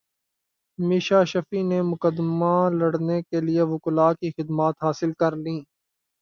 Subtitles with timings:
[0.79, 5.59] میشا شفیع نے مقدمہ لڑنے کیلئے وکلاء کی خدمات حاصل کرلیں